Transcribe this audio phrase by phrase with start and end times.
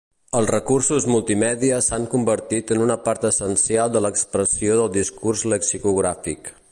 [0.37, 6.55] Els recursos multimèdia s'han convertit en una part essencial de l'expressió del discurs lexicogràfic.